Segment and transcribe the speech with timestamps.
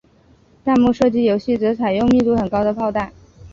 [0.63, 3.13] 弹幕射击游戏则采用密度很高的炮弹。